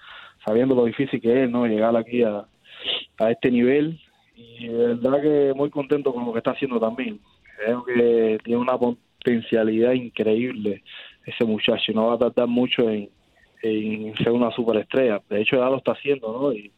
sabiendo 0.45 0.75
lo 0.75 0.85
difícil 0.85 1.21
que 1.21 1.45
es 1.45 1.51
no 1.51 1.67
llegar 1.67 1.97
aquí 1.97 2.23
a, 2.23 2.47
a 3.19 3.31
este 3.31 3.51
nivel 3.51 3.99
y 4.39 4.69
de 4.69 4.95
verdad 4.95 5.21
que 5.21 5.53
muy 5.55 5.71
contento 5.71 6.13
con 6.13 6.25
lo 6.25 6.33
que 6.33 6.39
está 6.39 6.53
haciendo 6.53 6.79
también. 6.79 7.21
Creo 7.57 7.85
que 7.85 8.39
tiene 8.45 8.61
una 8.61 8.79
potencialidad 8.79 9.93
increíble 9.93 10.83
ese 11.27 11.45
muchacho, 11.45 11.93
no 11.93 12.07
va 12.07 12.15
a 12.15 12.19
tardar 12.19 12.47
mucho 12.47 12.89
en, 12.89 13.11
ser 13.61 14.33
una 14.33 14.51
superestrella. 14.51 15.23
De 15.29 15.41
hecho, 15.41 15.57
ya 15.57 15.69
lo 15.69 15.79
está 15.79 15.93
haciendo, 15.93 16.33
¿no? 16.33 16.53
Y, 16.53 16.73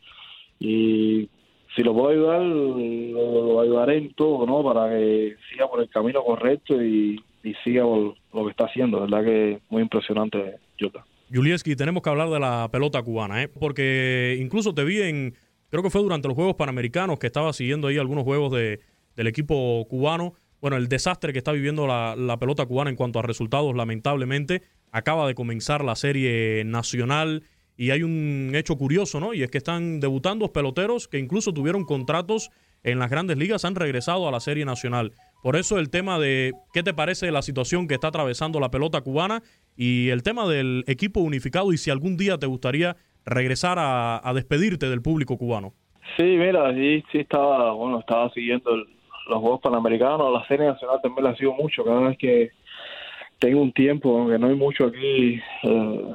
y 0.59 1.29
si 1.75 1.83
lo 1.83 1.95
puedo 1.95 2.11
ayudar, 2.11 2.43
lo, 2.43 3.61
ayudaré 3.61 3.99
en 3.99 4.15
todo, 4.15 4.47
¿no? 4.47 4.63
Para 4.63 4.91
que 4.91 5.37
siga 5.51 5.69
por 5.69 5.81
el 5.81 5.89
camino 5.89 6.23
correcto 6.23 6.83
y, 6.83 7.23
siga 7.65 7.85
por 7.85 8.15
lo 8.35 8.45
que 8.45 8.51
está 8.51 8.65
haciendo. 8.67 9.01
verdad 9.01 9.25
que 9.25 9.61
muy 9.71 9.83
impresionante, 9.83 10.57
Jota. 10.79 11.05
Julieski, 11.33 11.77
tenemos 11.77 12.03
que 12.03 12.11
hablar 12.11 12.29
de 12.29 12.41
la 12.41 12.69
pelota 12.71 13.03
cubana, 13.03 13.43
¿eh? 13.43 13.49
Porque 13.49 14.37
incluso 14.41 14.75
te 14.75 14.85
vi 14.85 15.01
en 15.01 15.35
creo 15.71 15.83
que 15.83 15.91
fue 15.91 16.03
durante 16.03 16.29
los 16.29 16.35
Juegos 16.35 16.57
Panamericanos 16.57 17.19
que 17.19 17.29
estaba 17.29 17.53
siguiendo 17.53 17.89
ahí 17.89 17.99
algunos 17.99 18.25
juegos 18.25 18.53
de, 18.53 18.81
del 19.17 19.27
equipo 19.29 19.87
cubano. 19.89 20.35
Bueno, 20.61 20.77
el 20.77 20.89
desastre 20.89 21.33
que 21.33 21.39
está 21.39 21.53
viviendo 21.53 21.87
la, 21.87 22.15
la, 22.17 22.37
pelota 22.37 22.67
cubana 22.67 22.91
en 22.91 22.97
cuanto 22.97 23.19
a 23.19 23.23
resultados, 23.23 23.75
lamentablemente, 23.75 24.63
acaba 24.93 25.27
de 25.27 25.35
comenzar 25.35 25.85
la 25.85 25.97
serie 25.97 26.65
nacional 26.65 27.43
y 27.77 27.91
hay 27.93 28.03
un 28.03 28.53
hecho 28.55 28.77
curioso, 28.77 29.21
¿no? 29.21 29.33
Y 29.33 29.43
es 29.43 29.51
que 29.51 29.59
están 29.59 30.01
debutando 30.01 30.53
peloteros 30.53 31.09
que 31.09 31.19
incluso 31.19 31.55
tuvieron 31.55 31.85
contratos 31.85 32.51
en 32.83 32.99
las 32.99 33.11
grandes 33.11 33.37
ligas, 33.37 33.65
han 33.65 33.75
regresado 33.75 34.29
a 34.29 34.31
la 34.31 34.41
serie 34.41 34.65
nacional. 34.65 35.13
Por 35.43 35.57
eso 35.57 35.79
el 35.79 35.91
tema 35.91 36.19
de 36.19 36.53
qué 36.75 36.83
te 36.83 36.93
parece 36.93 37.31
la 37.31 37.43
situación 37.43 37.89
que 37.89 37.95
está 37.95 38.09
atravesando 38.09 38.61
la 38.61 38.71
pelota 38.71 39.01
cubana 39.01 39.43
y 39.77 40.11
el 40.11 40.23
tema 40.23 40.47
del 40.47 40.85
equipo 40.87 41.21
unificado 41.21 41.73
y 41.73 41.79
si 41.79 41.91
algún 41.91 42.17
día 42.17 42.39
te 42.39 42.47
gustaría 42.47 42.97
regresar 43.25 43.79
a, 43.79 44.31
despedirte 44.35 44.89
del 44.89 45.03
público 45.03 45.39
cubano. 45.39 45.73
Sí, 46.17 46.25
mira, 46.25 46.75
sí, 46.75 47.03
sí 47.13 47.19
estaba, 47.19 47.73
bueno, 47.73 48.01
estaba 48.01 48.31
siguiendo 48.31 48.77
los 48.77 49.41
Juegos 49.41 49.61
Panamericanos, 49.61 50.33
la 50.33 50.47
serie 50.49 50.67
nacional 50.67 51.01
también 51.03 51.25
la 51.25 51.37
sigo 51.37 51.55
mucho, 51.55 51.85
cada 51.85 52.01
vez 52.01 52.19
que 52.19 52.51
tengo 53.41 53.63
un 53.63 53.73
tiempo, 53.73 54.17
aunque 54.17 54.39
no 54.39 54.49
hay 54.49 54.55
mucho 54.55 54.87
aquí, 54.87 55.41
eh, 55.65 56.15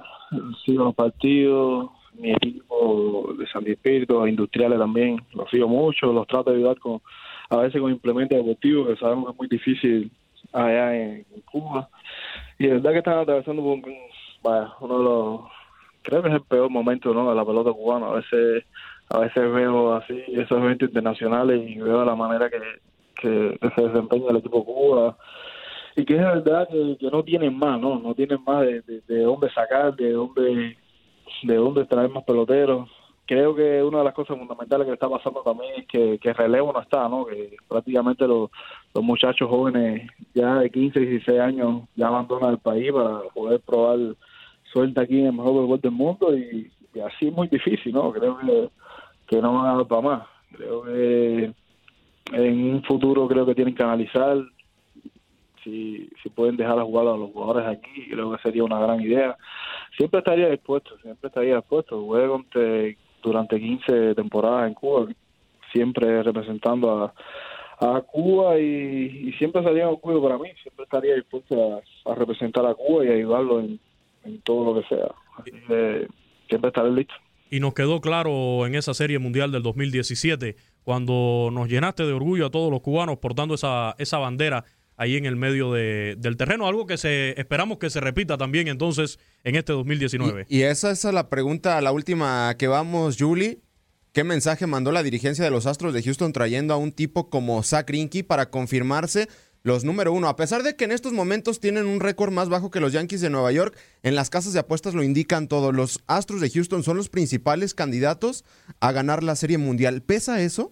sigo 0.63 0.86
los 0.86 0.96
partidos, 0.96 1.89
mi 2.13 2.32
equipo 2.32 3.34
de 3.38 3.48
San 3.48 3.67
Espíritu, 3.67 4.25
industriales 4.25 4.79
también, 4.79 5.22
los 5.34 5.50
sigo 5.50 5.67
mucho, 5.67 6.13
los 6.13 6.27
trato 6.27 6.51
de 6.51 6.58
ayudar 6.58 6.79
con, 6.79 7.01
a 7.50 7.58
veces 7.58 7.82
con 7.82 7.91
implementos 7.91 8.38
deportivos, 8.38 8.88
que 8.88 8.96
sabemos 8.98 9.25
que 9.25 9.32
es 9.32 9.38
muy 9.38 9.48
difícil 9.48 10.12
allá 10.53 10.96
en, 10.96 11.25
Cuba. 11.51 11.89
Y 12.60 12.67
de 12.67 12.74
verdad 12.74 12.91
que 12.91 12.98
están 13.00 13.20
atravesando 13.20 13.62
uno 13.62 14.98
de 14.98 15.03
los 15.03 15.41
creo 16.03 16.22
que 16.22 16.29
es 16.29 16.36
el 16.36 16.41
peor 16.41 16.70
momento 16.70 17.13
¿no? 17.13 17.29
de 17.29 17.36
la 17.36 17.44
pelota 17.44 17.72
cubana. 17.72 18.08
A 18.08 18.13
veces 18.13 18.63
a 19.10 19.20
veces 19.20 19.51
veo 19.51 19.94
así 19.94 20.24
esos 20.29 20.58
eventos 20.58 20.89
internacionales 20.89 21.62
y 21.67 21.79
veo 21.79 22.05
la 22.05 22.15
manera 22.15 22.50
que, 22.50 22.60
que, 23.15 23.60
se 23.75 23.82
desempeña 23.82 24.29
el 24.29 24.38
equipo 24.38 24.63
Cuba 24.65 25.15
y 25.95 26.03
que 26.03 26.15
es 26.15 26.21
verdad 26.21 26.67
que, 26.67 27.09
no 27.09 27.23
tienen 27.23 27.57
más, 27.57 27.79
¿no? 27.79 27.99
No 27.99 28.13
tienen 28.13 28.43
más 28.45 28.65
de, 28.65 28.81
de, 28.81 29.21
dónde 29.21 29.49
sacar, 29.51 29.95
de 29.95 30.11
dónde 30.11 30.77
de 31.43 31.55
dónde 31.55 31.85
traer 31.85 32.09
más 32.09 32.23
peloteros. 32.23 32.89
Creo 33.25 33.55
que 33.55 33.81
una 33.81 33.99
de 33.99 34.03
las 34.03 34.13
cosas 34.13 34.37
fundamentales 34.37 34.85
que 34.85 34.93
está 34.93 35.09
pasando 35.09 35.41
también 35.41 35.73
es 35.77 35.87
que, 35.87 36.19
que 36.19 36.33
relevo 36.33 36.71
no 36.71 36.81
está, 36.81 37.09
¿no? 37.09 37.25
Que 37.25 37.57
prácticamente 37.67 38.27
los, 38.27 38.51
los 38.93 39.03
muchachos 39.03 39.49
jóvenes 39.49 40.09
ya 40.33 40.59
de 40.59 40.69
15, 40.69 40.99
16 40.99 41.39
años 41.39 41.83
ya 41.95 42.07
abandonan 42.07 42.51
el 42.51 42.59
país 42.59 42.91
para 42.91 43.21
poder 43.33 43.61
probar 43.61 43.97
suelta 44.71 45.01
aquí 45.01 45.19
en 45.19 45.27
el 45.27 45.33
mejor 45.33 45.53
béisbol 45.55 45.81
del 45.81 45.91
mundo 45.91 46.37
y, 46.37 46.71
así 47.03 47.27
es 47.27 47.33
muy 47.33 47.47
difícil, 47.47 47.93
¿no? 47.93 48.11
Creo 48.11 48.37
que, 48.37 48.69
que 49.27 49.41
no 49.41 49.53
van 49.55 49.65
a 49.65 49.77
dar 49.77 49.87
para 49.87 50.01
más. 50.01 50.27
Creo 50.55 50.83
que 50.83 51.53
en 52.31 52.73
un 52.73 52.83
futuro 52.83 53.27
creo 53.27 53.45
que 53.45 53.55
tienen 53.55 53.75
que 53.75 53.83
analizar 53.83 54.37
si, 55.65 56.29
pueden 56.36 56.55
dejar 56.55 56.79
a 56.79 56.84
jugar 56.84 57.07
a 57.07 57.17
los 57.17 57.31
jugadores 57.31 57.67
aquí, 57.67 58.07
creo 58.10 58.31
que 58.31 58.41
sería 58.41 58.63
una 58.63 58.79
gran 58.79 59.01
idea. 59.01 59.36
Siempre 59.98 60.19
estaría 60.19 60.50
dispuesto, 60.50 60.98
siempre 61.00 61.27
estaría 61.27 61.55
dispuesto. 61.55 62.00
Jugué 62.00 62.95
durante 63.24 63.60
15 63.60 64.15
temporadas 64.15 64.67
en 64.67 64.75
Cuba, 64.75 65.07
siempre 65.74 66.24
representando 66.24 67.03
a, 67.03 67.13
a 67.79 68.01
Cuba 68.01 68.60
y, 68.60 69.34
siempre 69.38 69.63
sería 69.63 69.88
un 69.88 69.95
orgullo 69.95 70.22
para 70.22 70.38
mí, 70.38 70.50
siempre 70.62 70.84
estaría 70.84 71.15
dispuesto 71.15 71.81
a, 72.05 72.15
representar 72.15 72.65
a 72.65 72.75
Cuba 72.75 73.05
y 73.05 73.10
ayudarlo 73.10 73.60
en, 73.60 73.79
en 74.24 74.41
todo 74.41 74.74
lo 74.74 74.81
que 74.81 74.88
sea. 74.88 75.07
Así 75.38 75.51
que 75.51 76.07
siempre 76.48 76.69
estaré 76.69 76.91
listo. 76.91 77.13
Y 77.50 77.60
nos 77.60 77.74
quedó 77.74 78.01
claro 78.01 78.65
en 78.65 78.75
esa 78.75 78.93
serie 78.93 79.19
mundial 79.19 79.51
del 79.51 79.63
2017, 79.63 80.55
cuando 80.84 81.50
nos 81.51 81.69
llenaste 81.69 82.03
de 82.03 82.13
orgullo 82.13 82.48
a 82.48 82.51
todos 82.51 82.72
los 82.72 82.81
cubanos 82.81 83.17
portando 83.17 83.55
esa, 83.55 83.95
esa 83.98 84.17
bandera 84.17 84.65
ahí 84.97 85.17
en 85.17 85.25
el 85.25 85.35
medio 85.35 85.71
de, 85.73 86.15
del 86.17 86.37
terreno, 86.37 86.67
algo 86.67 86.85
que 86.85 86.97
se 86.97 87.39
esperamos 87.39 87.77
que 87.77 87.89
se 87.89 87.99
repita 87.99 88.37
también 88.37 88.67
entonces 88.67 89.19
en 89.43 89.55
este 89.55 89.73
2019. 89.73 90.45
Y, 90.49 90.61
esa 90.61 90.91
es 90.91 91.03
la 91.05 91.29
pregunta, 91.29 91.79
la 91.81 91.91
última 91.91 92.55
que 92.57 92.67
vamos, 92.67 93.17
Julie. 93.19 93.59
¿Qué 94.13 94.23
mensaje 94.23 94.65
mandó 94.65 94.93
la 94.93 95.03
dirigencia 95.03 95.43
de 95.43 95.51
los 95.51 95.65
Astros 95.65 95.93
de 95.93 96.01
Houston 96.01 96.31
trayendo 96.31 96.73
a 96.73 96.77
un 96.77 96.93
tipo 96.93 97.29
como 97.29 97.61
Zach 97.63 97.89
Rinky 97.89 98.23
para 98.23 98.49
confirmarse 98.49 99.27
los 99.65 99.83
número 99.83 100.13
uno. 100.13 100.29
A 100.29 100.35
pesar 100.35 100.61
de 100.61 100.75
que 100.75 100.85
en 100.85 100.91
estos 100.91 101.11
momentos 101.11 101.59
tienen 101.59 101.87
un 101.87 101.99
récord 101.99 102.31
más 102.31 102.49
bajo 102.49 102.69
que 102.69 102.79
los 102.79 102.93
Yankees 102.93 103.19
de 103.19 103.31
Nueva 103.31 103.51
York, 103.51 103.75
en 104.03 104.13
las 104.13 104.29
casas 104.29 104.53
de 104.53 104.59
apuestas 104.59 104.93
lo 104.93 105.03
indican 105.03 105.47
todo. 105.47 105.71
Los 105.71 106.03
Astros 106.07 106.39
de 106.39 106.51
Houston 106.51 106.83
son 106.83 106.97
los 106.97 107.09
principales 107.09 107.73
candidatos 107.73 108.45
a 108.79 108.91
ganar 108.91 109.23
la 109.23 109.35
Serie 109.35 109.57
Mundial. 109.57 110.03
¿Pesa 110.03 110.39
eso? 110.39 110.71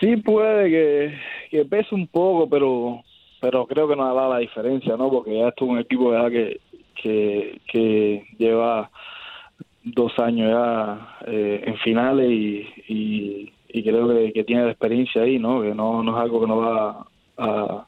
Sí, 0.00 0.16
puede 0.16 0.68
que, 0.68 1.14
que 1.50 1.64
pese 1.64 1.94
un 1.94 2.08
poco, 2.08 2.50
pero 2.50 3.02
pero 3.40 3.66
creo 3.66 3.88
que 3.88 3.96
no 3.96 4.14
da 4.14 4.28
la 4.28 4.38
diferencia, 4.38 4.96
¿no? 4.96 5.10
Porque 5.10 5.38
ya 5.38 5.48
esto 5.48 5.64
es 5.64 5.70
un 5.70 5.78
equipo 5.78 6.10
que, 6.30 6.60
que, 6.94 7.60
que 7.66 8.26
lleva 8.38 8.90
dos 9.82 10.18
años 10.18 10.50
ya 10.50 11.18
eh, 11.26 11.62
en 11.66 11.76
finales 11.78 12.30
y, 12.30 13.52
y, 13.68 13.82
creo 13.82 14.08
que, 14.08 14.44
tiene 14.44 14.64
la 14.64 14.70
experiencia 14.70 15.22
ahí, 15.22 15.38
¿no? 15.38 15.62
Que 15.62 15.74
no, 15.74 16.02
no 16.02 16.16
es 16.16 16.22
algo 16.22 16.40
que 16.40 16.46
nos 16.46 16.58
va 16.58 17.06
a, 17.38 17.86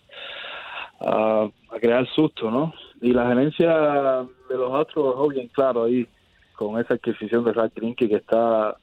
a, 1.00 1.48
crear 1.80 2.06
susto, 2.08 2.50
¿no? 2.50 2.72
Y 3.00 3.12
la 3.12 3.28
gerencia 3.28 4.26
de 4.48 4.56
los 4.56 4.72
Astros 4.74 5.28
bien 5.30 5.48
claro 5.48 5.84
ahí 5.84 6.06
con 6.54 6.78
esa 6.78 6.94
adquisición 6.94 7.44
de 7.44 7.54
Zach 7.54 7.72
Greinke 7.74 8.08
que 8.08 8.16
está 8.16 8.76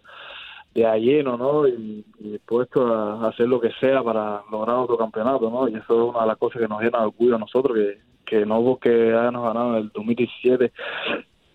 de 0.73 0.85
a 0.85 0.97
lleno, 0.97 1.37
¿no? 1.37 1.67
Y, 1.67 2.05
dispuesto 2.19 2.85
a 2.93 3.29
hacer 3.29 3.47
lo 3.47 3.59
que 3.59 3.71
sea 3.79 4.03
para 4.03 4.41
lograr 4.51 4.77
otro 4.77 4.97
campeonato, 4.97 5.49
¿no? 5.49 5.67
Y 5.67 5.75
eso 5.75 5.81
es 5.81 6.09
una 6.09 6.21
de 6.21 6.27
las 6.27 6.37
cosas 6.37 6.61
que 6.61 6.67
nos 6.67 6.81
llena 6.81 6.99
de 6.99 7.05
orgullo 7.05 7.35
a 7.35 7.39
nosotros, 7.39 7.77
que, 7.77 7.99
que 8.25 8.45
no 8.45 8.63
porque 8.63 8.89
hayamos 8.89 9.43
ganado 9.43 9.77
en 9.77 9.83
el 9.83 9.89
2017 9.89 10.71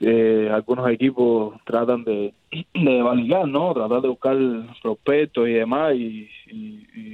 eh, 0.05 0.51
algunos 0.53 0.91
equipos 0.91 1.55
tratan 1.65 2.03
de, 2.03 2.35
de 2.75 3.03
validar, 3.03 3.47
¿no? 3.47 3.73
Tratar 3.73 4.03
de 4.03 4.09
buscar 4.09 4.37
prospectos 4.83 5.49
y 5.49 5.53
demás, 5.53 5.95
y, 5.95 6.29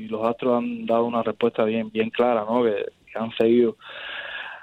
los 0.08 0.26
Astros 0.26 0.56
han 0.56 0.86
dado 0.86 1.04
una 1.04 1.22
respuesta 1.22 1.64
bien 1.64 1.90
bien 1.90 2.08
clara, 2.08 2.46
¿no? 2.48 2.64
Que, 2.64 2.86
han 3.14 3.30
seguido 3.36 3.76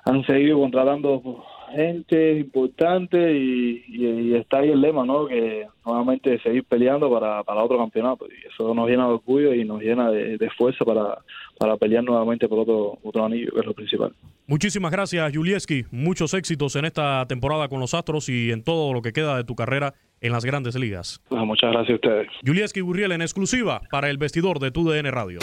han 0.06 0.26
seguido 0.26 0.60
contratando 0.60 1.44
gente 1.74 2.38
importante 2.38 3.38
y, 3.38 4.34
está 4.36 4.60
ahí 4.60 4.70
el 4.70 4.82
lema, 4.82 5.06
¿no? 5.06 5.28
Que 5.28 5.68
nuevamente 5.86 6.40
seguir 6.40 6.64
peleando 6.66 7.10
para, 7.10 7.44
para 7.44 7.64
otro 7.64 7.78
campeonato 7.78 8.28
y 8.28 8.48
eso 8.48 8.74
nos 8.74 8.90
llena 8.90 9.08
de 9.08 9.14
orgullo 9.14 9.54
y 9.54 9.64
nos 9.64 9.82
llena 9.82 10.12
de, 10.12 10.38
de 10.38 10.50
fuerza 10.52 10.84
para, 10.84 11.20
para 11.58 11.78
pelear 11.78 12.04
nuevamente 12.04 12.48
por 12.48 12.60
otro, 12.60 12.98
otro 13.04 13.26
anillo, 13.26 13.52
que 13.54 13.60
es 13.60 13.66
lo 13.66 13.74
principal. 13.74 14.14
Muchísimas 14.48 14.92
gracias, 14.92 15.36
Julieski. 15.36 15.86
Muchos 15.92 16.34
éxitos 16.34 16.76
en 16.76 16.86
esta 16.86 17.26
temporada 17.28 17.68
con 17.68 17.80
los 17.80 17.94
Astros 17.94 18.30
y 18.30 18.52
en 18.52 18.64
todo 18.64 18.94
lo 18.94 19.02
que 19.02 19.14
queda 19.14 19.38
de 19.38 19.44
tu 19.44 19.56
carrera 19.56 19.94
en 20.22 20.32
las 20.32 20.46
grandes 20.46 20.76
ligas. 20.76 21.22
Ah, 21.32 21.46
muchas 21.46 21.72
gracias 21.72 21.92
a 21.92 21.96
ustedes. 21.96 22.28
Julieski 22.46 22.82
Burriel 22.82 23.12
en 23.12 23.22
exclusiva 23.22 23.82
para 23.90 24.10
el 24.10 24.18
vestidor 24.18 24.60
de 24.60 24.72
TUDN 24.72 25.12
Radio. 25.12 25.40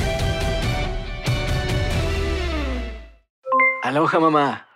Aloha, 3.82 4.20
mamá. 4.20 4.71